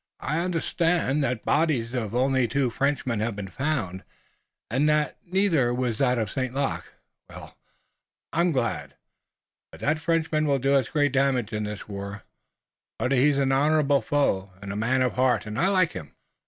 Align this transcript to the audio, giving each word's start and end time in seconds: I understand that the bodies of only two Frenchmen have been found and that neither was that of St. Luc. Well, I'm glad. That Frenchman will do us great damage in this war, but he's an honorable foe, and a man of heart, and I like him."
I 0.21 0.39
understand 0.39 1.23
that 1.23 1.41
the 1.41 1.45
bodies 1.45 1.93
of 1.93 2.15
only 2.15 2.47
two 2.47 2.71
Frenchmen 2.71 3.19
have 3.19 3.35
been 3.35 3.47
found 3.49 4.03
and 4.67 4.89
that 4.89 5.15
neither 5.27 5.71
was 5.71 5.99
that 5.99 6.17
of 6.17 6.31
St. 6.31 6.55
Luc. 6.55 6.91
Well, 7.29 7.55
I'm 8.33 8.51
glad. 8.51 8.95
That 9.71 9.99
Frenchman 9.99 10.47
will 10.47 10.57
do 10.57 10.73
us 10.73 10.89
great 10.89 11.11
damage 11.11 11.53
in 11.53 11.65
this 11.65 11.87
war, 11.87 12.23
but 12.97 13.11
he's 13.11 13.37
an 13.37 13.51
honorable 13.51 14.01
foe, 14.01 14.49
and 14.59 14.73
a 14.73 14.75
man 14.75 15.03
of 15.03 15.13
heart, 15.13 15.45
and 15.45 15.59
I 15.59 15.67
like 15.67 15.91
him." 15.91 16.15